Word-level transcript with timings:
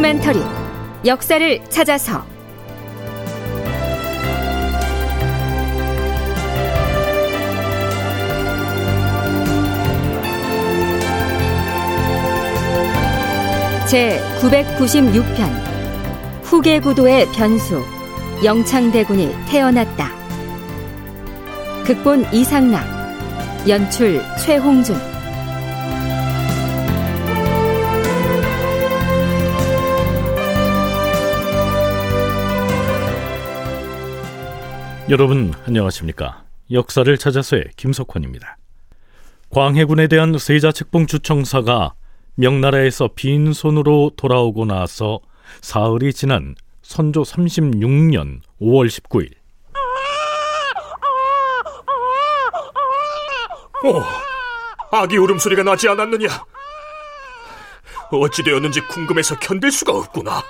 다큐멘터리 0.00 0.40
역사를 1.04 1.64
찾아서 1.68 2.24
제 13.86 14.18
996편 14.40 15.50
후계구도의 16.44 17.26
변수 17.32 17.84
영창대군이 18.42 19.34
태어났다. 19.50 20.12
극본 21.84 22.32
이상락 22.32 22.86
연출 23.68 24.22
최홍준 24.38 24.96
여러분 35.10 35.52
안녕하십니까? 35.66 36.44
역사를 36.70 37.18
찾아서의 37.18 37.64
김석환입니다. 37.76 38.58
광해군에 39.50 40.06
대한 40.06 40.38
세자 40.38 40.70
책봉 40.70 41.08
주청사가 41.08 41.94
명나라에서 42.36 43.08
빈손으로 43.16 44.12
돌아오고 44.16 44.66
나서 44.66 45.18
사흘이 45.62 46.12
지난 46.12 46.54
선조 46.82 47.22
36년 47.22 48.40
5월 48.60 48.86
19일 48.86 49.32
오, 53.82 54.02
아기 54.96 55.16
울음소리가 55.16 55.64
나지 55.64 55.88
않았느냐? 55.88 56.28
어찌되었는지 58.12 58.82
궁금해서 58.82 59.40
견딜 59.40 59.72
수가 59.72 59.92
없구나. 59.92 60.40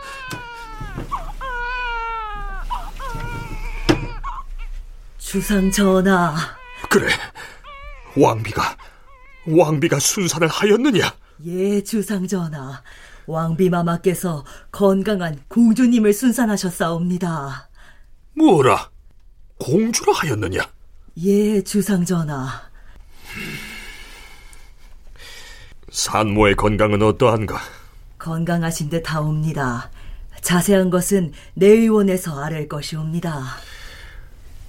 주상 5.30 5.70
전하. 5.70 6.34
그래, 6.88 7.06
왕비가 8.16 8.76
왕비가 9.46 10.00
순산을 10.00 10.48
하였느냐? 10.48 11.14
예, 11.44 11.80
주상 11.84 12.26
전하. 12.26 12.82
왕비 13.28 13.70
마마께서 13.70 14.44
건강한 14.72 15.40
공주님을 15.46 16.12
순산하셨사옵니다. 16.12 17.70
뭐라? 18.36 18.90
공주라 19.60 20.14
하였느냐? 20.14 20.62
예, 21.22 21.62
주상 21.62 22.04
전하. 22.04 22.62
산모의 25.92 26.56
건강은 26.56 27.02
어떠한가? 27.02 27.56
건강하신 28.18 28.90
듯 28.90 29.14
하옵니다. 29.14 29.92
자세한 30.42 30.90
것은 30.90 31.32
내의원에서 31.54 32.42
아랠 32.42 32.66
것이옵니다. 32.66 33.69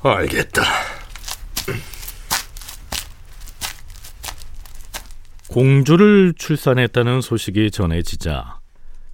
알겠다. 0.10 0.64
공주를 5.48 6.34
출산했다는 6.38 7.22
소식이 7.22 7.72
전해지자 7.72 8.60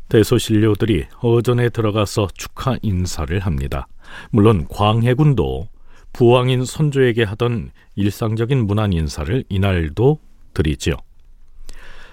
대소신료들이 0.10 1.06
어전에 1.20 1.70
들어가서 1.70 2.28
축하 2.36 2.78
인사를 2.82 3.38
합니다. 3.40 3.88
물론 4.30 4.68
광해군도 4.70 5.68
부왕인 6.14 6.64
선조에게 6.64 7.24
하던 7.24 7.72
일상적인 7.96 8.66
문안 8.66 8.94
인사를 8.94 9.44
이날도 9.50 10.20
드리지요. 10.54 10.96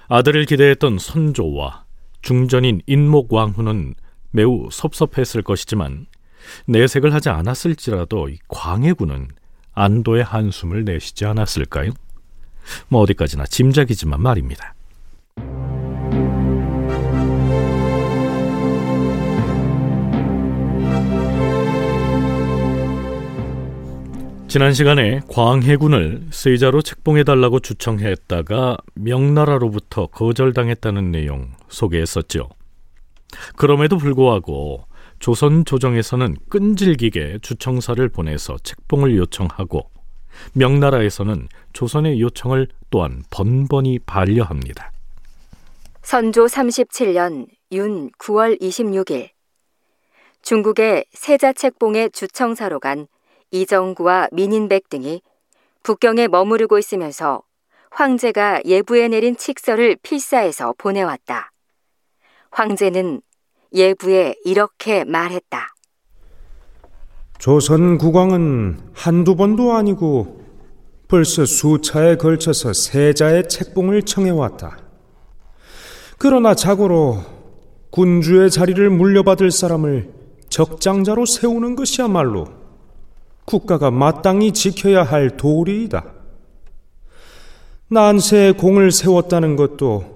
아들을 0.08 0.46
기대했던 0.46 0.98
선조와 0.98 1.84
중전인 2.22 2.80
인목왕후는 2.86 3.94
매우 4.30 4.68
섭섭했을 4.70 5.42
것이지만 5.42 6.06
내색을 6.66 7.14
하지 7.14 7.28
않았을지라도 7.28 8.28
광해군은 8.48 9.28
안도의 9.72 10.24
한숨을 10.24 10.84
내쉬지 10.84 11.24
않았을까요? 11.24 11.90
뭐 12.88 13.02
어디까지나 13.02 13.46
짐작이지만 13.46 14.20
말입니다. 14.20 14.74
지난 24.54 24.72
시간에 24.72 25.20
광해군을 25.28 26.28
세자로 26.30 26.82
책봉해달라고 26.82 27.58
주청했다가 27.58 28.76
명나라로부터 28.94 30.06
거절당했다는 30.06 31.10
내용 31.10 31.50
소개했었죠. 31.68 32.50
그럼에도 33.56 33.98
불구하고 33.98 34.84
조선 35.24 35.64
조정에서는 35.64 36.36
끈질기게 36.50 37.38
주청사를 37.40 38.06
보내서 38.10 38.58
책봉을 38.62 39.16
요청하고 39.16 39.88
명나라에서는 40.52 41.48
조선의 41.72 42.20
요청을 42.20 42.68
또한 42.90 43.22
번번이 43.30 44.00
반려합니다. 44.00 44.92
선조 46.02 46.44
37년 46.44 47.46
윤 47.72 48.10
9월 48.18 48.60
26일 48.60 49.30
중국의 50.42 51.06
세자 51.12 51.54
책봉의 51.54 52.10
주청사로 52.10 52.78
간 52.78 53.06
이정구와 53.50 54.28
민인백 54.30 54.90
등이 54.90 55.22
북경에 55.82 56.28
머무르고 56.28 56.78
있으면서 56.78 57.42
황제가 57.90 58.60
예부에 58.66 59.08
내린 59.08 59.38
칙서를 59.38 59.96
필사해서 60.02 60.74
보내왔다. 60.76 61.50
황제는 62.50 63.22
예부에 63.74 64.36
이렇게 64.44 65.04
말했다. 65.04 65.74
조선 67.38 67.98
국왕은 67.98 68.78
한두 68.94 69.36
번도 69.36 69.74
아니고 69.74 70.42
벌써 71.08 71.44
수차에 71.44 72.16
걸쳐서 72.16 72.72
세자의 72.72 73.48
책봉을 73.48 74.02
청해왔다. 74.02 74.78
그러나 76.18 76.54
자고로 76.54 77.18
군주의 77.90 78.50
자리를 78.50 78.88
물려받을 78.90 79.50
사람을 79.50 80.10
적장자로 80.48 81.26
세우는 81.26 81.76
것이야말로 81.76 82.46
국가가 83.44 83.90
마땅히 83.90 84.52
지켜야 84.52 85.02
할 85.02 85.36
도리이다. 85.36 86.04
난세에 87.88 88.52
공을 88.52 88.90
세웠다는 88.90 89.56
것도 89.56 90.13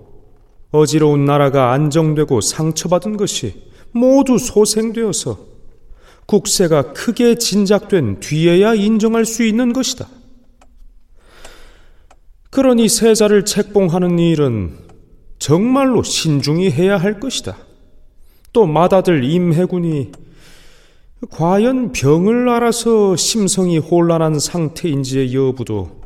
어지러운 0.70 1.24
나라가 1.24 1.72
안정되고 1.72 2.40
상처받은 2.40 3.16
것이 3.16 3.54
모두 3.92 4.38
소생되어서 4.38 5.38
국세가 6.26 6.92
크게 6.92 7.36
진작된 7.36 8.20
뒤에야 8.20 8.74
인정할 8.74 9.24
수 9.24 9.42
있는 9.44 9.72
것이다. 9.72 10.06
그러니 12.50 12.88
세자를 12.88 13.44
책봉하는 13.44 14.18
일은 14.18 14.76
정말로 15.38 16.02
신중히 16.02 16.70
해야 16.70 16.98
할 16.98 17.20
것이다. 17.20 17.56
또 18.52 18.66
맏아들 18.66 19.24
임해군이 19.24 20.12
과연 21.30 21.92
병을 21.92 22.48
알아서 22.48 23.16
심성이 23.16 23.78
혼란한 23.78 24.38
상태인지의 24.38 25.34
여부도 25.34 26.02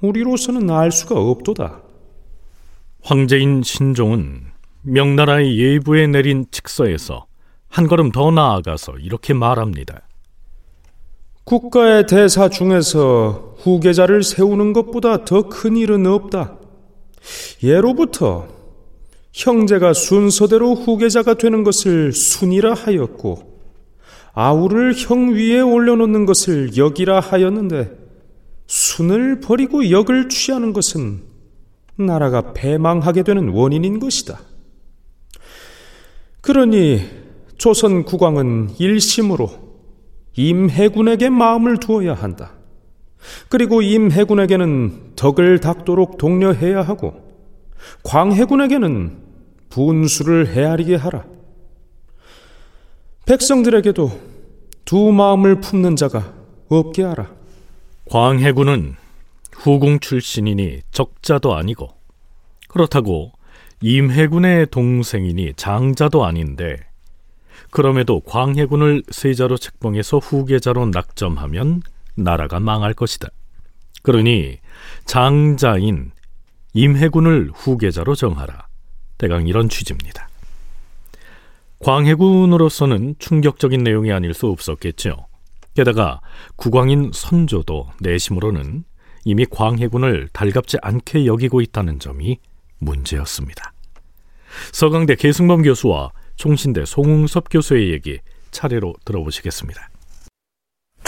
우리로서는 0.00 0.70
알 0.70 0.90
수가 0.90 1.20
없도다. 1.20 1.82
황제인 3.02 3.62
신종은 3.62 4.42
명나라의 4.82 5.58
예부에 5.58 6.06
내린 6.06 6.46
칙서에서 6.50 7.26
한 7.68 7.86
걸음 7.86 8.10
더 8.12 8.30
나아가서 8.30 8.98
이렇게 8.98 9.32
말합니다. 9.32 10.02
국가의 11.44 12.06
대사 12.06 12.48
중에서 12.48 13.56
후계자를 13.58 14.22
세우는 14.22 14.72
것보다 14.72 15.24
더 15.24 15.48
큰 15.48 15.76
일은 15.76 16.06
없다. 16.06 16.58
예로부터 17.62 18.48
형제가 19.32 19.92
순서대로 19.92 20.74
후계자가 20.74 21.34
되는 21.34 21.64
것을 21.64 22.12
순이라 22.12 22.74
하였고, 22.74 23.60
아우를 24.32 24.94
형 24.96 25.34
위에 25.34 25.60
올려놓는 25.60 26.26
것을 26.26 26.76
역이라 26.76 27.20
하였는데, 27.20 27.90
순을 28.66 29.40
버리고 29.40 29.90
역을 29.90 30.28
취하는 30.28 30.72
것은 30.72 31.29
나라가 32.00 32.52
패망하게 32.52 33.22
되는 33.22 33.48
원인인 33.48 34.00
것이다. 34.00 34.40
그러니 36.40 37.02
조선 37.58 38.04
국왕은 38.04 38.70
일심으로 38.78 39.50
임해군에게 40.36 41.28
마음을 41.28 41.78
두어야 41.78 42.14
한다. 42.14 42.52
그리고 43.48 43.82
임해군에게는 43.82 45.12
덕을 45.16 45.60
닦도록 45.60 46.16
독려해야 46.16 46.82
하고 46.82 47.14
광해군에게는 48.02 49.18
분수를 49.68 50.48
헤아리게 50.48 50.96
하라. 50.96 51.24
백성들에게도 53.26 54.10
두 54.84 55.12
마음을 55.12 55.60
품는 55.60 55.96
자가 55.96 56.32
없게 56.68 57.02
하라. 57.02 57.30
광해군은 58.06 58.96
후궁 59.60 60.00
출신이니 60.00 60.80
적자도 60.90 61.54
아니고 61.54 61.88
그렇다고 62.68 63.32
임해군의 63.82 64.68
동생이니 64.70 65.54
장자도 65.56 66.24
아닌데 66.24 66.78
그럼에도 67.70 68.20
광해군을 68.20 69.04
세자로 69.10 69.58
책봉해서 69.58 70.18
후계자로 70.18 70.86
낙점하면 70.86 71.82
나라가 72.16 72.58
망할 72.58 72.94
것이다. 72.94 73.28
그러니 74.02 74.58
장자인 75.04 76.10
임해군을 76.72 77.50
후계자로 77.54 78.14
정하라. 78.14 78.66
대강 79.18 79.46
이런 79.46 79.68
취지입니다. 79.68 80.28
광해군으로서는 81.80 83.16
충격적인 83.18 83.82
내용이 83.82 84.10
아닐 84.10 84.34
수 84.34 84.48
없었겠죠. 84.48 85.26
게다가 85.74 86.20
국왕인 86.56 87.10
선조도 87.12 87.90
내심으로는 88.00 88.84
이미 89.24 89.44
광해군을 89.46 90.28
달갑지 90.32 90.78
않게 90.82 91.26
여기고 91.26 91.60
있다는 91.60 91.98
점이 91.98 92.38
문제였습니다. 92.78 93.72
서강대 94.72 95.14
계승범 95.16 95.62
교수와 95.62 96.12
총신대 96.36 96.84
송웅섭 96.84 97.50
교수의 97.50 97.90
얘기 97.90 98.18
차례로 98.50 98.94
들어보시겠습니다. 99.04 99.90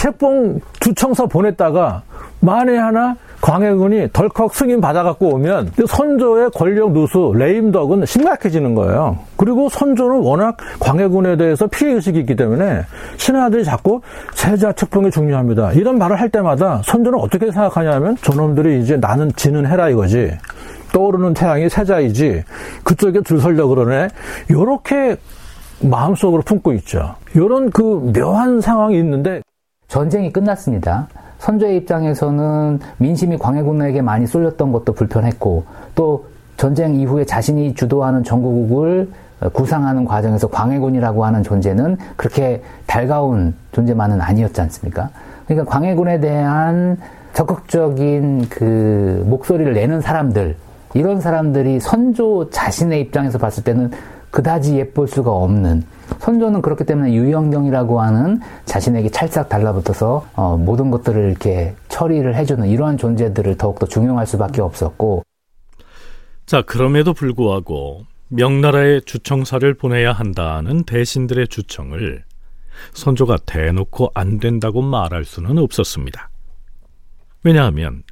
책봉 0.03 0.61
주청서 0.81 1.27
보냈다가 1.27 2.03
만에 2.41 2.77
하나 2.77 3.15
광해군이 3.41 4.09
덜컥 4.13 4.53
승인 4.53 4.81
받아갖고 4.81 5.29
오면 5.29 5.71
선조의 5.87 6.51
권력 6.51 6.91
누수 6.91 7.33
레임덕은 7.37 8.05
심각해지는 8.07 8.75
거예요. 8.75 9.19
그리고 9.37 9.69
선조는 9.69 10.19
워낙 10.23 10.57
광해군에 10.81 11.37
대해서 11.37 11.69
피해의식이 11.69 12.19
있기 12.19 12.35
때문에 12.35 12.83
신하들이 13.17 13.65
자꾸 13.65 14.01
세자 14.35 14.73
책봉이 14.73 15.13
중요합니다. 15.13 15.73
이런 15.75 15.99
말을 15.99 16.19
할 16.19 16.31
때마다 16.31 16.83
선조는 16.85 17.21
어떻게 17.21 17.53
생각하냐면 17.53 18.17
저놈들이 18.23 18.81
이제 18.81 18.97
나는 18.97 19.31
지는 19.37 19.67
해라 19.67 19.89
이거지. 19.89 20.33
떠오르는 20.93 21.35
태양이 21.35 21.69
세자이지 21.69 22.43
그쪽에 22.83 23.21
줄 23.23 23.41
설려 23.41 23.69
그러네. 23.69 24.09
요렇게 24.51 25.17
마음속으로 25.81 26.43
품고 26.43 26.73
있죠. 26.75 27.15
요런 27.37 27.71
그 27.71 28.13
묘한 28.13 28.61
상황이 28.61 28.99
있는데 28.99 29.43
전쟁이 29.93 30.33
끝났습니다. 30.33 31.07
선조의 31.39 31.77
입장에서는 31.77 32.81
민심이 32.97 33.37
광해군에게 33.37 34.01
많이 34.01 34.27
쏠렸던 34.27 34.73
것도 34.73 34.95
불편했고 34.95 35.65
또 35.95 36.25
전쟁 36.57 36.95
이후에 36.95 37.27
자신이 37.27 37.75
주도하는 37.75 38.25
전국을 38.25 39.11
구상하는 39.53 40.07
과정에서 40.07 40.49
광해군이라고 40.49 41.27
하는 41.27 41.43
존재는 41.43 41.99
그렇게 42.17 42.63
달가운 42.87 43.55
존재만은 43.73 44.23
아니었지 44.23 44.63
않습니까? 44.63 45.11
그러니까 45.45 45.71
광해군에 45.71 46.21
대한 46.21 46.97
적극적인 47.35 48.47
그 48.49 49.23
목소리를 49.29 49.75
내는 49.75 50.01
사람들 50.01 50.57
이런 50.95 51.21
사람들이 51.21 51.81
선조 51.81 52.49
자신의 52.49 52.99
입장에서 53.03 53.37
봤을 53.37 53.63
때는 53.63 53.91
그다지 54.31 54.79
예쁠 54.79 55.07
수가 55.07 55.31
없는 55.33 55.85
선조는 56.23 56.63
그렇기 56.63 56.85
때문에 56.85 57.15
유영경이라고 57.15 58.01
하는 58.01 58.41
자신에게 58.65 59.11
찰싹 59.11 59.49
달라붙어서 59.49 60.29
어, 60.35 60.57
모든 60.57 60.93
것들을 60.93 61.29
이렇게 61.29 61.75
처리를 61.89 62.37
해주는 62.37 62.69
이러한 62.69 62.97
존재들을 62.97 63.59
더욱더 63.59 63.87
중용할 63.87 64.25
수밖에 64.25 64.61
없었고 64.61 65.25
자 66.47 66.63
그럼에도 66.63 67.13
불구하고 67.13 68.05
명나라에 68.29 69.01
주청사를 69.01 69.75
보내야 69.75 70.13
한다는 70.13 70.85
대신들의 70.85 71.49
주청을 71.49 72.23
선조가 72.93 73.39
대놓고 73.45 74.13
안 74.15 74.39
된다고 74.39 74.81
말할 74.81 75.25
수는 75.25 75.59
없었습니다. 75.59 76.31
왜냐하면 77.43 78.05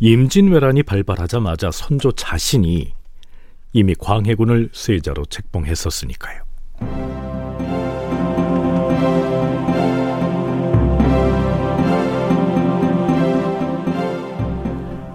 임진왜란이 0.00 0.84
발발하자마자 0.84 1.70
선조 1.72 2.10
자신이 2.12 2.94
이미 3.74 3.94
광해군을 3.94 4.70
세자로 4.72 5.26
책봉했었으니까요. 5.26 6.42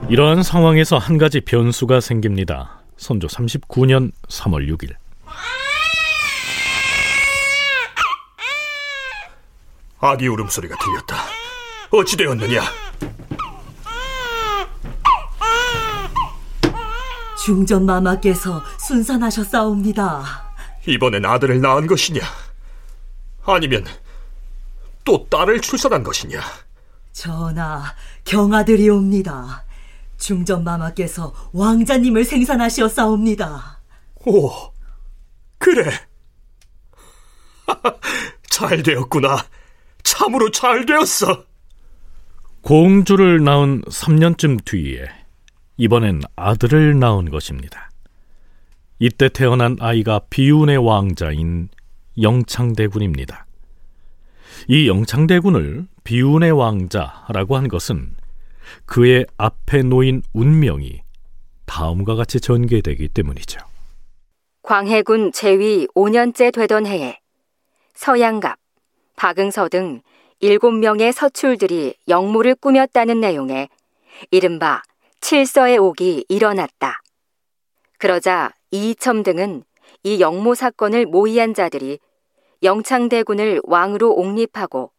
이러한 0.08 0.44
상황에서 0.44 0.98
한 0.98 1.18
가지 1.18 1.42
변수가 1.42 2.00
생깁니다. 2.00 2.80
선조 2.98 3.28
39년 3.28 4.12
3월 4.30 4.70
6일. 4.70 4.94
아기 10.00 10.28
울음소리가 10.28 10.76
들렸다. 10.78 11.16
어찌 11.92 12.18
되었느냐? 12.18 12.62
중전마마께서 17.44 18.64
순산하셨사옵니다. 18.80 20.24
이번엔 20.88 21.26
아들을 21.26 21.62
낳은 21.62 21.88
것이냐? 21.88 22.22
아니면 23.46 23.86
또 25.04 25.28
딸을 25.30 25.62
출산한 25.62 26.04
것이냐? 26.04 26.40
전하, 27.12 27.84
경아들이옵니다. 28.26 29.65
중전마마께서 30.18 31.34
왕자님을 31.54 32.24
생산하시었사옵니다. 32.24 33.82
오, 34.26 34.52
그래. 35.58 35.92
잘 38.50 38.84
되었구나. 38.84 39.46
참으로 40.04 40.52
잘 40.52 40.86
되었어. 40.86 41.46
공주를 42.62 43.44
낳은 43.44 43.82
3년쯤 43.82 44.66
뒤에 44.66 45.06
이번엔 45.78 46.22
아들을 46.36 46.98
낳은 47.00 47.30
것입니다. 47.30 47.90
이때 48.98 49.30
태어난 49.30 49.78
아이가 49.80 50.22
비운의 50.30 50.78
왕자인 50.78 51.70
영창대군입니다. 52.20 53.46
이 54.68 54.88
영창대군을 54.88 55.88
비운의 56.04 56.52
왕자라고 56.52 57.58
한 57.58 57.68
것은 57.68 58.15
그의 58.86 59.26
앞에 59.38 59.84
놓인 59.84 60.22
운명이 60.34 61.02
다음과 61.66 62.16
같이 62.16 62.40
전개되기 62.40 63.10
때문이죠. 63.10 63.60
광해군 64.62 65.32
재위 65.32 65.88
5년째 65.96 66.54
되던 66.54 66.86
해에 66.86 67.20
서양갑, 67.94 68.58
박응서 69.16 69.70
등 69.70 70.02
7명의 70.42 71.12
서출들이 71.12 71.96
영모를 72.08 72.56
꾸몄다는 72.56 73.20
내용의 73.20 73.70
이른바 74.32 74.82
칠서의 75.22 75.78
옥이 75.78 76.26
일어났다. 76.30 77.02
그러자 77.98 78.52
이이첨 78.72 79.24
등은 79.24 79.64
이 80.04 80.20
영모 80.20 80.56
사건을 80.56 81.06
모의한 81.06 81.54
자들이 81.54 82.00
영창대군을 82.64 83.62
왕으로 83.64 84.14
옹립하고 84.14 84.92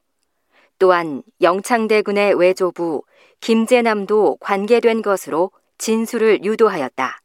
또한 0.78 1.22
영창대군의 1.40 2.34
외조부 2.34 3.02
김재남도 3.40 4.38
관계된 4.40 5.02
것으로 5.02 5.50
진술을 5.78 6.44
유도하였다. 6.44 7.20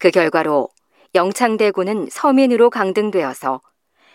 그 0.00 0.10
결과로 0.10 0.68
영창대군은 1.14 2.08
서민으로 2.10 2.70
강등되어서 2.70 3.60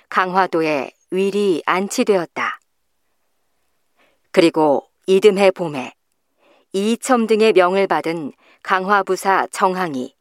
강화도에 0.09 0.91
위리 1.11 1.61
안치되었다. 1.65 2.59
그리고 4.31 4.87
이듬해 5.05 5.51
봄에 5.51 5.93
이첨 6.71 7.27
등의 7.27 7.53
명을 7.53 7.87
받은 7.87 8.31
강화부사 8.63 9.47
정항이 9.51 10.15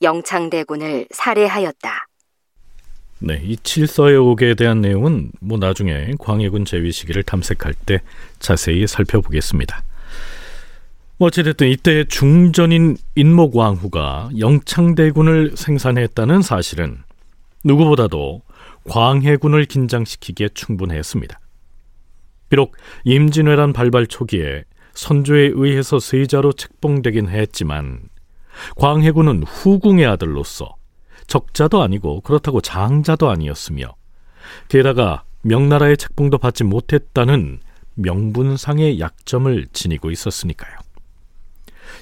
영창대군을 0.00 1.08
살해하였다. 1.10 2.07
네, 3.20 3.40
이 3.42 3.56
칠서의 3.56 4.16
옥에 4.16 4.54
대한 4.54 4.80
내용은 4.80 5.32
뭐 5.40 5.58
나중에 5.58 6.12
광해군 6.18 6.64
재위 6.64 6.92
시기를 6.92 7.24
탐색할 7.24 7.74
때 7.74 8.00
자세히 8.38 8.86
살펴보겠습니다. 8.86 9.82
어찌됐든 11.18 11.68
이때 11.68 12.04
중전인 12.04 12.96
인목왕후가 13.16 14.30
영창대군을 14.38 15.56
생산했다는 15.56 16.42
사실은 16.42 16.98
누구보다도 17.64 18.42
광해군을 18.84 19.64
긴장시키기에 19.64 20.50
충분했습니다. 20.54 21.40
비록 22.50 22.76
임진왜란 23.04 23.72
발발 23.72 24.06
초기에 24.06 24.62
선조에 24.94 25.50
의해서 25.54 25.98
세자로 25.98 26.52
책봉되긴 26.52 27.28
했지만 27.28 28.00
광해군은 28.76 29.42
후궁의 29.42 30.06
아들로서 30.06 30.77
적자도 31.28 31.82
아니고 31.82 32.22
그렇다고 32.22 32.60
장자도 32.60 33.30
아니었으며 33.30 33.94
게다가 34.68 35.22
명나라의 35.42 35.96
책봉도 35.96 36.38
받지 36.38 36.64
못했다는 36.64 37.60
명분상의 37.94 38.98
약점을 38.98 39.66
지니고 39.72 40.10
있었으니까요. 40.10 40.76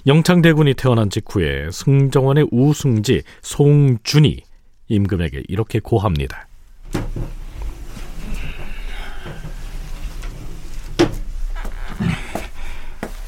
영창대군이 0.06 0.74
태어난 0.74 1.10
직후에 1.10 1.70
승정원의 1.70 2.48
우승지 2.50 3.22
송준이 3.42 4.42
임금에게 4.88 5.42
이렇게 5.48 5.80
고합니다. 5.80 6.46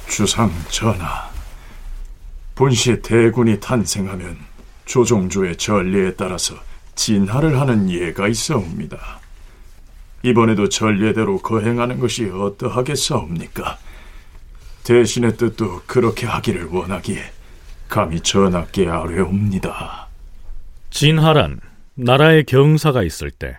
주상 0.08 0.50
전하, 0.70 1.30
본시 2.54 3.00
대군이 3.00 3.60
탄생하면 3.60 4.36
조종조의 4.88 5.56
전례에 5.56 6.14
따라서 6.14 6.54
진하를 6.94 7.60
하는 7.60 7.90
예가 7.90 8.26
있사옵니다. 8.26 9.20
이번에도 10.22 10.68
전례대로 10.68 11.38
거행하는 11.38 12.00
것이 12.00 12.24
어떠하겠사옵니까? 12.24 13.78
대신의 14.82 15.36
뜻도 15.36 15.82
그렇게 15.86 16.26
하기를 16.26 16.64
원하기에 16.66 17.22
감히 17.88 18.20
전하께 18.20 18.88
아뢰옵니다. 18.88 20.08
진하란 20.90 21.60
나라의 21.94 22.44
경사가 22.44 23.02
있을 23.02 23.30
때 23.30 23.58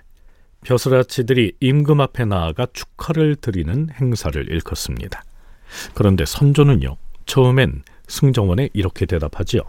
벼슬아치들이 0.64 1.54
임금 1.60 2.02
앞에 2.02 2.26
나아가 2.26 2.66
축하를 2.74 3.36
드리는 3.36 3.90
행사를 4.02 4.52
일컫습니다. 4.52 5.24
그런데 5.94 6.26
선조는요, 6.26 6.98
처음엔 7.28 7.84
승정원에 8.08 8.70
이렇게 8.74 9.06
대답하지요. 9.06 9.62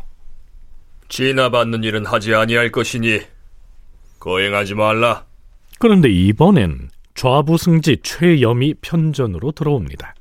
진화받는 1.10 1.84
일은 1.84 2.06
하지 2.06 2.34
아니할 2.34 2.70
것이니 2.70 3.20
거행하지 4.20 4.74
말라. 4.74 5.26
그런데 5.78 6.08
이번엔 6.08 6.90
좌부승지 7.14 7.98
최염이 8.02 8.74
편전으로 8.80 9.52
들어옵니다. 9.52 10.14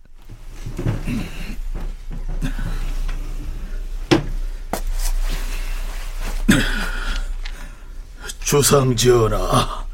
주상전하, 8.43 9.86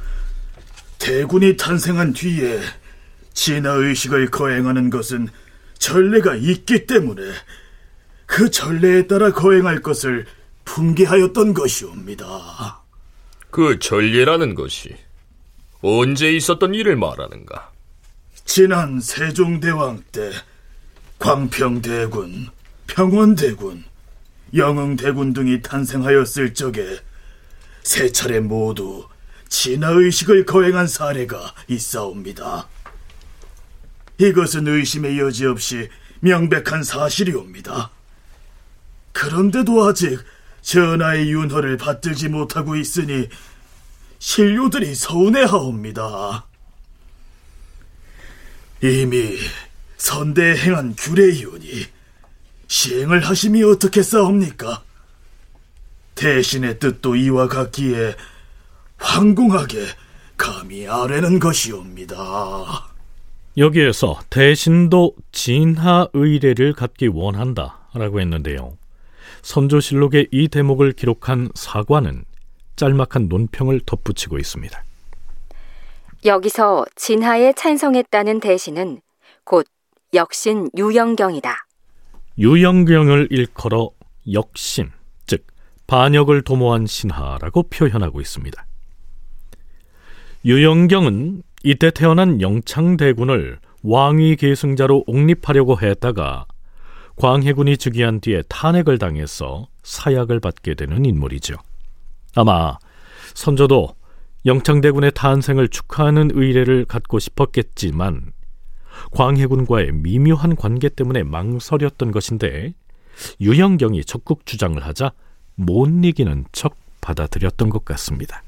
대군이 0.98 1.58
탄생한 1.58 2.14
뒤에 2.14 2.62
진화의식을 3.34 4.32
거행하는 4.32 4.90
것은 4.90 5.28
전례가 5.78 6.36
있기 6.36 6.86
때문에 6.86 7.22
그 8.26 8.50
전례에 8.50 9.08
따라 9.08 9.34
거행할 9.34 9.82
것을 9.82 10.26
품계하였던 10.66 11.54
것이옵니다. 11.54 12.82
그 13.50 13.80
전례라는 13.80 14.56
것이 14.56 14.96
언제 15.82 16.32
있었던 16.34 16.74
일을 16.74 16.96
말하는가? 16.98 17.72
지난 18.44 19.00
세종대왕 19.00 20.04
때 20.12 20.32
광평대군, 21.20 22.50
평원대군, 22.88 23.86
영흥대군 24.54 25.34
등이 25.34 25.62
탄생하였을 25.62 26.54
적에 26.54 27.00
세 27.84 28.12
차례 28.12 28.40
모두 28.40 29.08
진화의식을 29.50 30.46
거행한 30.46 30.88
사례가 30.88 31.54
있사옵니다. 31.68 32.68
이것은 34.18 34.68
의심의 34.68 35.20
여지 35.20 35.46
없이 35.46 35.90
명백한 36.20 36.84
사실이옵니다. 36.84 37.92
그런데도 39.12 39.84
아직 39.86 40.20
전하의 40.66 41.32
윤허를 41.32 41.78
받들지 41.78 42.28
못하고 42.28 42.76
있으니 42.76 43.30
신료들이 44.18 44.96
서운해하옵니다. 44.96 46.48
이미 48.82 49.38
선대에 49.98 50.58
행한 50.58 50.96
규례이오니 50.98 51.86
시행을 52.68 53.20
하심이 53.22 53.64
어떻겠사옵니까? 53.64 54.84
대신의 56.16 56.80
뜻도 56.80 57.16
이와 57.16 57.48
같기에 57.48 58.16
황궁하게 58.98 59.86
감히 60.36 60.88
아뢰는 60.88 61.40
것이옵니다. 61.40 62.16
여기에서 63.58 64.20
대신도 64.32 65.16
진하 65.32 66.08
의례를 66.14 66.74
갖기 66.74 67.08
원한다라고 67.08 68.20
했는데요. 68.20 68.78
선조실록의 69.46 70.30
이 70.32 70.48
대목을 70.48 70.94
기록한 70.94 71.50
사관은 71.54 72.26
짤막한 72.78 73.30
논평을 73.30 73.82
덧붙이고 73.86 74.40
있습니다. 74.40 74.84
여기서 76.26 76.86
진하에 76.96 77.54
찬성했다는 77.54 78.40
대신은 78.40 79.02
곧 79.44 79.68
역신 80.16 80.72
유영경이다. 80.76 81.56
유영경을 82.40 83.28
일컬어 83.30 83.92
역신, 84.34 84.90
즉 85.28 85.46
반역을 85.86 86.42
도모한 86.42 86.88
신하라고 86.88 87.70
표현하고 87.70 88.22
있습니다. 88.22 88.66
유영경은 90.44 91.44
이때 91.64 91.92
태어난 91.92 92.42
영창대군을 92.42 93.60
왕위 93.84 94.38
계승자로 94.38 95.04
옹립하려고 95.06 95.80
했다가 95.80 96.48
광해군이 97.16 97.78
즉위한 97.78 98.20
뒤에 98.20 98.44
탄핵을 98.50 98.98
당해서 98.98 99.68
사약을 99.84 100.40
받게 100.40 100.76
되는 100.76 101.06
인물이죠. 101.06 101.56
아마 102.36 102.78
선조도 103.34 103.96
영창대군의 104.46 105.12
탄생을 105.16 105.70
축하하는 105.70 106.32
의례를 106.34 106.86
갖고 106.86 107.20
싶었겠지만 107.20 108.34
광해군과의 109.12 109.92
미묘한 109.94 110.56
관계 110.56 110.90
때문에 110.90 111.24
망설였던 111.24 112.12
것인데 112.12 112.74
유영경이 113.40 114.04
적극 114.06 114.46
주장을 114.46 114.84
하자 114.86 115.14
못 115.56 115.88
이기는 115.88 116.46
척 116.52 116.76
받아들였던 117.02 117.70
것 117.70 117.86
같습니다. 117.86 118.44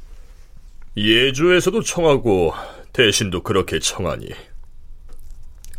예주에서도 0.97 1.81
청하고 1.83 2.53
대신도 2.91 3.43
그렇게 3.43 3.79
청하니 3.79 4.29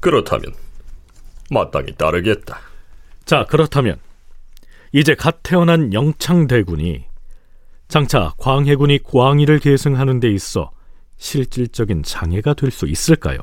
그렇다면 0.01 0.55
마땅히 1.51 1.95
따르겠다. 1.97 2.68
자, 3.29 3.45
그렇다면 3.47 3.99
이제 4.91 5.15
갓 5.15 5.43
태어난 5.43 5.93
영창대군이 5.93 7.05
장차 7.87 8.33
광해군이 8.39 9.01
광위를 9.03 9.59
계승하는 9.59 10.19
데 10.19 10.31
있어 10.31 10.71
실질적인 11.19 12.05
장애가 12.05 12.55
될 12.55 12.71
수 12.71 12.87
있을까요? 12.87 13.37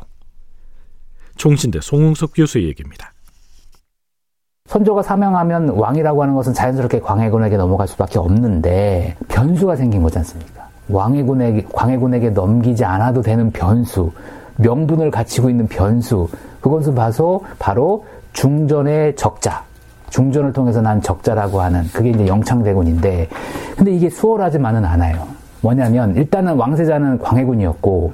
총신대 1.35 1.81
송웅석 1.83 2.31
교수의 2.33 2.65
얘기입니다. 2.65 3.13
선조가 4.69 5.03
사명하면 5.03 5.69
왕이라고 5.69 6.23
하는 6.23 6.33
것은 6.33 6.55
자연스럽게 6.55 7.01
광해군에게 7.01 7.55
넘어갈 7.55 7.87
수밖에 7.87 8.17
없는데 8.17 9.15
변수가 9.27 9.75
생긴 9.75 10.01
거지 10.01 10.17
않습니까? 10.17 10.67
왕해군에게 10.89 11.67
광해군에게 11.71 12.31
넘기지 12.31 12.83
않아도 12.83 13.21
되는 13.21 13.51
변수, 13.51 14.11
명분을 14.55 15.11
갖추고 15.11 15.47
있는 15.51 15.67
변수, 15.67 16.27
그것을 16.59 16.95
봐서 16.95 17.39
바로 17.59 18.03
중전의 18.33 19.15
적자, 19.15 19.63
중전을 20.09 20.53
통해서 20.53 20.81
난 20.81 21.01
적자라고 21.01 21.61
하는 21.61 21.83
그게 21.93 22.09
이제 22.11 22.27
영창대군인데, 22.27 23.29
근데 23.77 23.91
이게 23.91 24.09
수월하지만은 24.09 24.85
않아요. 24.85 25.27
뭐냐면 25.61 26.15
일단은 26.15 26.55
왕세자는 26.55 27.19
광해군이었고 27.19 28.13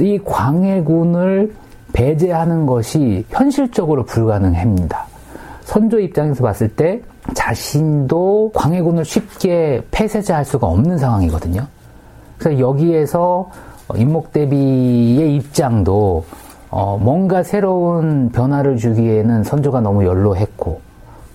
이 0.00 0.18
광해군을 0.24 1.52
배제하는 1.92 2.66
것이 2.66 3.24
현실적으로 3.30 4.04
불가능합니다. 4.04 5.06
선조 5.62 6.00
입장에서 6.00 6.42
봤을 6.42 6.68
때 6.68 7.00
자신도 7.34 8.52
광해군을 8.54 9.04
쉽게 9.04 9.82
폐쇄자할 9.90 10.44
수가 10.44 10.66
없는 10.66 10.98
상황이거든요. 10.98 11.66
그래서 12.38 12.58
여기에서 12.58 13.50
임목대비의 13.94 15.36
입장도 15.36 16.24
어 16.70 16.98
뭔가 17.00 17.42
새로운 17.42 18.30
변화를 18.30 18.76
주기에는 18.76 19.44
선조가 19.44 19.80
너무 19.80 20.04
연로했고 20.04 20.80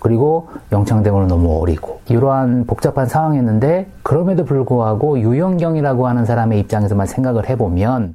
그리고 0.06 0.48
영창대군은 0.72 1.28
너무 1.28 1.60
어리고 1.60 2.00
이러한 2.10 2.68
복잡한 2.68 3.08
상황이었는데 3.08 3.90
그럼에도 4.04 4.46
불구하고 4.46 5.20
유영경이라고 5.20 6.08
하는 6.08 6.26
사람의 6.26 6.60
입장에서만 6.60 7.08
생각을 7.08 7.50
해보면 7.50 8.14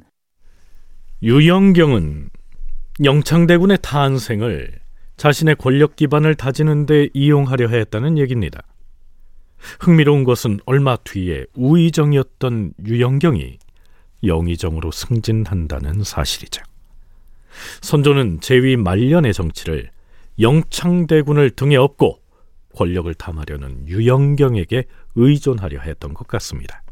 유영경은 1.21 2.29
영창대군의 3.03 3.79
탄생을 3.81 4.71
자신의 5.17 5.57
권력 5.57 5.97
기반을 5.97 6.35
다지는 6.35 6.85
데 6.85 7.09
이용하려 7.13 7.67
했다는 7.67 8.17
얘기입니다. 8.19 8.61
흥미로운 9.81 10.23
것은 10.23 10.61
얼마 10.65 10.95
뒤에 10.95 11.45
우의정이었던 11.57 12.71
유영경이 12.87 13.57
영의정으로 14.23 14.91
승진한다는 14.91 16.05
사실이죠. 16.05 16.63
선조는 17.81 18.39
제위 18.39 18.77
말년의 18.77 19.33
정치를 19.33 19.89
영창대군을 20.39 21.51
등에 21.51 21.75
업고 21.75 22.19
권력을 22.75 23.13
탐하려는 23.13 23.87
유영경에게 23.87 24.85
의존하려 25.15 25.81
했던 25.81 26.13
것 26.13 26.27
같습니다. 26.27 26.83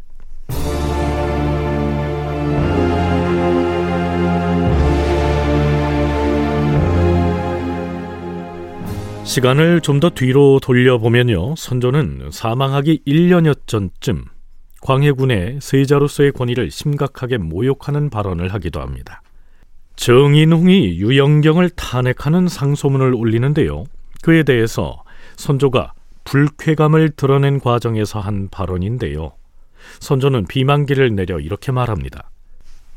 시간을 9.24 9.82
좀 9.82 10.00
더 10.00 10.10
뒤로 10.10 10.60
돌려보면요. 10.60 11.56
선조는 11.56 12.30
사망하기 12.32 13.04
1년여 13.06 13.68
전쯤 13.68 14.26
광해군의 14.82 15.60
세자로서의 15.62 16.32
권위를 16.32 16.72
심각하게 16.72 17.38
모욕하는 17.38 18.10
발언을 18.10 18.54
하기도 18.54 18.82
합니다. 18.82 19.22
정인홍이 20.00 20.98
유영경을 20.98 21.72
탄핵하는 21.72 22.48
상소문을 22.48 23.14
올리는데요. 23.14 23.84
그에 24.22 24.44
대해서 24.44 25.04
선조가 25.36 25.92
불쾌감을 26.24 27.10
드러낸 27.18 27.60
과정에서 27.60 28.22
한 28.22 28.48
발언인데요. 28.48 29.34
선조는 30.00 30.46
비만기를 30.46 31.16
내려 31.16 31.38
이렇게 31.40 31.74
말합니다. 31.74 32.30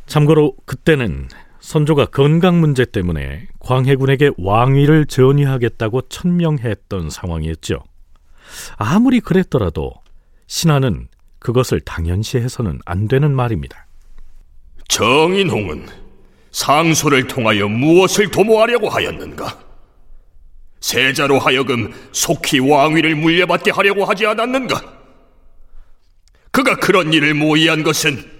참고로 0.06 0.54
그때는 0.64 1.26
선조가 1.58 2.06
건강 2.06 2.60
문제 2.60 2.84
때문에 2.84 3.48
광해군에게 3.58 4.30
왕위를 4.38 5.06
전이하겠다고 5.06 6.02
천명했던 6.02 7.10
상황이었죠. 7.10 7.82
아무리 8.76 9.18
그랬더라도 9.18 9.92
신하는 10.46 11.08
그것을 11.40 11.80
당연시해서는 11.80 12.78
안 12.84 13.08
되는 13.08 13.34
말입니다. 13.34 13.86
정인홍은 14.86 16.01
상소를 16.52 17.26
통하여 17.26 17.68
무엇을 17.68 18.30
도모하려고 18.30 18.88
하였는가? 18.88 19.58
세자로 20.80 21.38
하여금 21.38 21.92
속히 22.12 22.58
왕위를 22.60 23.16
물려받게 23.16 23.70
하려고 23.70 24.04
하지 24.04 24.26
않았는가? 24.26 25.00
그가 26.50 26.76
그런 26.76 27.12
일을 27.12 27.34
모의한 27.34 27.82
것은 27.82 28.30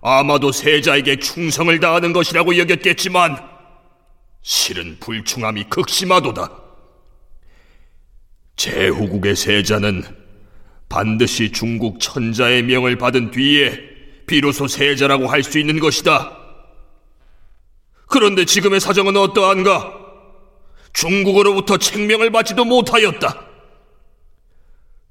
아마도 0.00 0.52
세자에게 0.52 1.16
충성을 1.16 1.78
다하는 1.80 2.12
것이라고 2.12 2.56
여겼겠지만 2.56 3.36
실은 4.42 4.96
불충함이 5.00 5.64
극심하도다. 5.64 6.50
제후국의 8.56 9.36
세자는 9.36 10.02
반드시 10.88 11.52
중국 11.52 12.00
천자의 12.00 12.62
명을 12.62 12.96
받은 12.96 13.32
뒤에 13.32 13.78
비로소 14.26 14.66
세자라고 14.66 15.26
할 15.26 15.42
수 15.42 15.58
있는 15.58 15.78
것이다. 15.78 16.37
그런데 18.08 18.44
지금의 18.44 18.80
사정은 18.80 19.16
어떠한가? 19.16 19.92
중국으로부터 20.92 21.76
책명을 21.76 22.30
받지도 22.30 22.64
못하였다. 22.64 23.40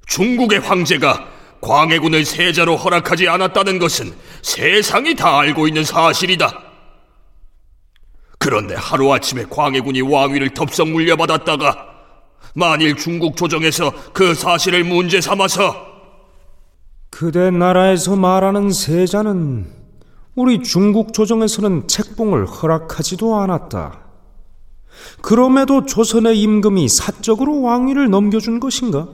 중국의 0.08 0.60
황제가 0.60 1.28
광해군을 1.62 2.26
세자로 2.26 2.76
허락하지 2.78 3.28
않았다는 3.28 3.80
것은 3.80 4.14
세상이 4.42 5.16
다 5.16 5.40
알고 5.40 5.68
있는 5.68 5.84
사실이다. 5.84 6.64
그런데 8.40 8.76
하루아침에 8.76 9.46
광해군이 9.50 10.02
왕위를 10.02 10.54
덥석 10.54 10.90
물려받았다가 10.90 11.86
만일 12.54 12.96
중국 12.96 13.36
조정에서 13.36 13.92
그 14.14 14.34
사실을 14.34 14.84
문제 14.84 15.22
삼아서 15.22 15.86
그대 17.10 17.50
나라에서 17.52 18.16
말하는 18.16 18.72
세자는 18.72 19.77
우리 20.38 20.62
중국 20.62 21.14
조정에서는 21.14 21.88
책봉을 21.88 22.46
허락하지도 22.46 23.38
않았다. 23.38 24.02
그럼에도 25.22 25.88
조선의 25.88 26.40
임금이 26.40 26.88
사적으로 26.90 27.64
왕위를 27.64 28.12
넘겨준 28.12 28.60
것인가? 28.60 29.08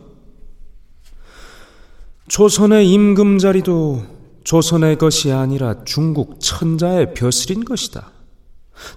조선의 2.27 2.91
임금 2.91 3.37
자리도 3.37 4.03
조선의 4.43 4.97
것이 4.97 5.31
아니라 5.31 5.85
중국 5.85 6.41
천자의 6.41 7.13
벼슬인 7.13 7.63
것이다. 7.63 8.11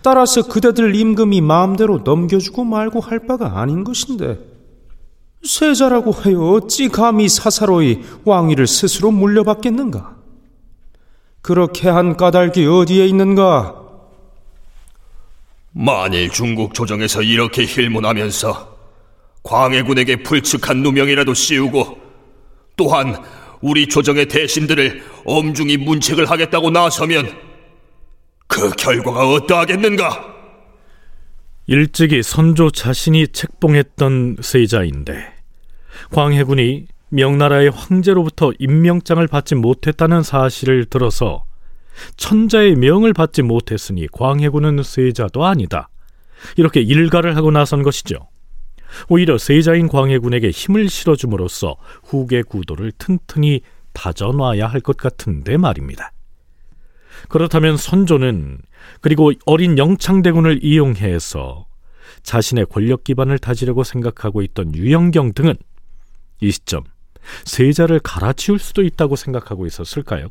따라서 0.02 0.42
그대들 0.42 0.96
임금이 0.96 1.40
마음대로 1.42 1.98
넘겨주고 1.98 2.64
말고 2.64 2.98
할 2.98 3.28
바가 3.28 3.60
아닌 3.60 3.84
것인데 3.84 4.40
세자라고 5.44 6.10
하여 6.10 6.40
어찌 6.40 6.88
감히 6.88 7.28
사사로이 7.28 8.00
왕위를 8.24 8.66
스스로 8.66 9.12
물려받겠는가? 9.12 10.15
그렇게 11.46 11.88
한 11.88 12.16
까닭이 12.16 12.66
어디에 12.66 13.06
있는가? 13.06 13.80
만일 15.70 16.28
중국 16.28 16.74
조정에서 16.74 17.22
이렇게 17.22 17.64
힐문하면서 17.64 18.76
광해군에게 19.44 20.24
불측한 20.24 20.82
누명이라도 20.82 21.34
씌우고 21.34 22.00
또한 22.76 23.22
우리 23.60 23.86
조정의 23.86 24.26
대신들을 24.26 25.04
엄중히 25.24 25.76
문책을 25.76 26.28
하겠다고 26.28 26.70
나서면 26.70 27.32
그 28.48 28.70
결과가 28.70 29.30
어떠하겠는가? 29.30 30.34
일찍이 31.68 32.24
선조 32.24 32.72
자신이 32.72 33.28
책봉했던 33.28 34.38
세자인데 34.42 35.32
광해군이 36.10 36.88
명나라의 37.10 37.70
황제로부터 37.70 38.52
임명장을 38.58 39.26
받지 39.28 39.54
못했다는 39.54 40.22
사실을 40.22 40.84
들어서 40.86 41.44
천자의 42.16 42.76
명을 42.76 43.12
받지 43.12 43.42
못했으니 43.42 44.06
광해군은 44.08 44.82
세자도 44.82 45.44
아니다. 45.44 45.88
이렇게 46.56 46.80
일가를 46.80 47.36
하고 47.36 47.50
나선 47.50 47.82
것이죠. 47.82 48.28
오히려 49.08 49.38
세자인 49.38 49.88
광해군에게 49.88 50.50
힘을 50.50 50.88
실어줌으로써 50.88 51.76
후계 52.04 52.42
구도를 52.42 52.92
튼튼히 52.92 53.62
다져놔야 53.92 54.66
할 54.66 54.80
것 54.80 54.96
같은데 54.96 55.56
말입니다. 55.56 56.12
그렇다면 57.28 57.76
선조는 57.76 58.58
그리고 59.00 59.32
어린 59.46 59.78
영창대군을 59.78 60.62
이용해서 60.62 61.66
자신의 62.22 62.66
권력 62.66 63.04
기반을 63.04 63.38
다지려고 63.38 63.84
생각하고 63.84 64.42
있던 64.42 64.74
유영경 64.74 65.32
등은 65.32 65.54
이 66.40 66.50
시점 66.50 66.84
세자를 67.44 68.00
갈아치울 68.00 68.58
수도 68.58 68.82
있다고 68.82 69.16
생각하고 69.16 69.66
있었을까요? 69.66 70.28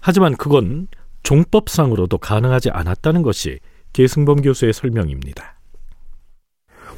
하지만 0.00 0.36
그건 0.36 0.88
종법상으로도 1.22 2.18
가능하지 2.18 2.70
않았다는 2.70 3.22
것이 3.22 3.58
계승범 3.92 4.42
교수의 4.42 4.72
설명입니다. 4.72 5.54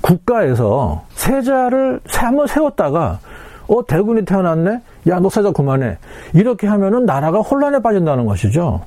국가에서 0.00 1.05
세자를 1.11 2.00
한번 2.07 2.46
세웠다가 2.46 3.20
어 3.68 3.87
대군이 3.87 4.24
태어났네 4.24 4.83
야 5.09 5.20
너 5.20 5.29
세자 5.31 5.53
그만해 5.53 5.98
이렇게 6.35 6.66
하면은 6.66 7.05
나라가 7.07 7.40
혼란에 7.40 7.81
빠진다는 7.81 8.26
것이죠 8.26 8.85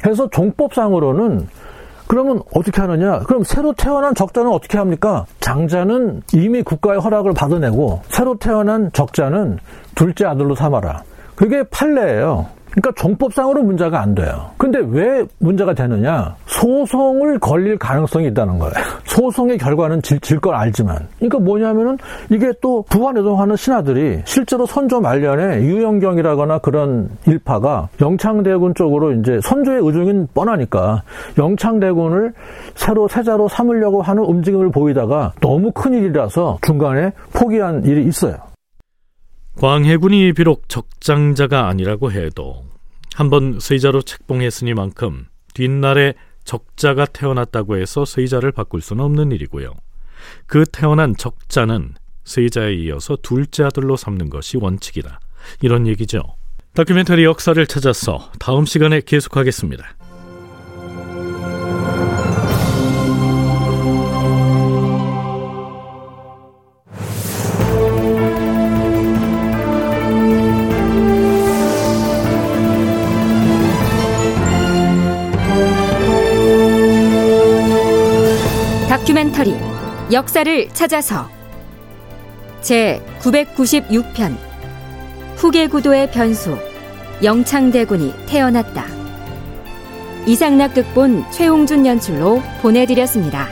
그래서 0.00 0.28
종법상으로는 0.30 1.48
그러면 2.14 2.42
어떻게 2.54 2.80
하느냐? 2.80 3.18
그럼 3.26 3.42
새로 3.42 3.72
태어난 3.72 4.14
적자는 4.14 4.48
어떻게 4.48 4.78
합니까? 4.78 5.26
장자는 5.40 6.22
이미 6.32 6.62
국가의 6.62 7.00
허락을 7.00 7.34
받아내고 7.34 8.02
새로 8.06 8.36
태어난 8.38 8.92
적자는 8.92 9.58
둘째 9.96 10.24
아들로 10.24 10.54
삼아라. 10.54 11.02
그게 11.34 11.64
판례예요 11.64 12.46
그러니까 12.74 12.92
정법상으로 13.00 13.62
문제가 13.62 14.00
안 14.00 14.14
돼요. 14.14 14.50
근데 14.58 14.80
왜 14.80 15.24
문제가 15.38 15.74
되느냐? 15.74 16.34
소송을 16.46 17.38
걸릴 17.38 17.78
가능성이 17.78 18.26
있다는 18.28 18.58
거예요. 18.58 18.72
소송의 19.06 19.58
결과는 19.58 20.02
질 20.02 20.20
걸 20.40 20.54
알지만. 20.56 21.06
그러니까 21.18 21.38
뭐냐면은 21.38 21.96
이게 22.30 22.52
또 22.60 22.82
부활해동하는 22.90 23.54
신하들이 23.54 24.22
실제로 24.24 24.66
선조 24.66 25.00
말년에 25.00 25.62
유영경이라거나 25.62 26.58
그런 26.58 27.08
일파가 27.26 27.88
영창대군 28.00 28.74
쪽으로 28.74 29.12
이제 29.12 29.38
선조의 29.42 29.80
의중인 29.84 30.28
뻔하니까 30.34 31.02
영창대군을 31.38 32.32
새로 32.74 33.06
세자로 33.06 33.46
삼으려고 33.48 34.02
하는 34.02 34.24
움직임을 34.24 34.70
보이다가 34.72 35.32
너무 35.40 35.70
큰 35.72 35.94
일이라서 35.94 36.58
중간에 36.62 37.12
포기한 37.32 37.84
일이 37.84 38.04
있어요. 38.06 38.34
광해군이 39.56 40.32
비록 40.32 40.68
적장자가 40.68 41.68
아니라고 41.68 42.12
해도 42.12 42.64
한번 43.14 43.58
세자로 43.60 44.02
책봉했으니만큼 44.02 45.26
뒷날에 45.54 46.14
적자가 46.44 47.06
태어났다고 47.06 47.76
해서 47.76 48.04
세자를 48.04 48.52
바꿀 48.52 48.82
수는 48.82 49.04
없는 49.04 49.32
일이고요. 49.32 49.72
그 50.46 50.64
태어난 50.64 51.16
적자는 51.16 51.94
세자에 52.24 52.74
이어서 52.74 53.16
둘째 53.22 53.64
아들로 53.64 53.96
삼는 53.96 54.30
것이 54.30 54.56
원칙이다. 54.56 55.20
이런 55.62 55.86
얘기죠. 55.86 56.22
다큐멘터리 56.74 57.24
역사를 57.24 57.64
찾아서 57.66 58.32
다음 58.40 58.66
시간에 58.66 59.00
계속하겠습니다. 59.00 59.96
역사를 80.12 80.68
찾아서 80.74 81.30
제 82.60 83.02
996편 83.20 84.36
후계구도의 85.36 86.10
변수 86.10 86.58
영창대군이 87.22 88.12
태어났다. 88.26 88.84
이상락 90.26 90.74
극본 90.74 91.30
최홍준 91.30 91.86
연출로 91.86 92.42
보내드렸습니다. 92.60 93.48